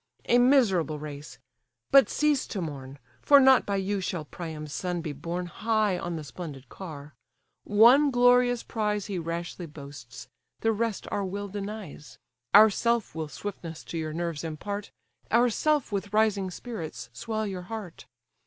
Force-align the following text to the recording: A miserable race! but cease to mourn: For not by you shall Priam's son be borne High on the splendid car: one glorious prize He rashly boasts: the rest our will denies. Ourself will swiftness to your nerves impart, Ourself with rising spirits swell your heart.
A 0.25 0.39
miserable 0.39 0.97
race! 0.97 1.37
but 1.91 2.09
cease 2.09 2.47
to 2.47 2.59
mourn: 2.59 2.97
For 3.21 3.39
not 3.39 3.67
by 3.67 3.75
you 3.75 4.01
shall 4.01 4.25
Priam's 4.25 4.73
son 4.73 5.01
be 5.01 5.13
borne 5.13 5.45
High 5.45 5.95
on 5.99 6.15
the 6.15 6.23
splendid 6.23 6.69
car: 6.69 7.13
one 7.65 8.09
glorious 8.09 8.63
prize 8.63 9.05
He 9.05 9.19
rashly 9.19 9.67
boasts: 9.67 10.27
the 10.61 10.71
rest 10.71 11.05
our 11.11 11.23
will 11.23 11.49
denies. 11.49 12.17
Ourself 12.55 13.13
will 13.13 13.27
swiftness 13.27 13.83
to 13.83 13.97
your 13.99 14.11
nerves 14.11 14.43
impart, 14.43 14.89
Ourself 15.31 15.91
with 15.91 16.11
rising 16.13 16.49
spirits 16.49 17.11
swell 17.13 17.45
your 17.45 17.59
heart. 17.69 18.07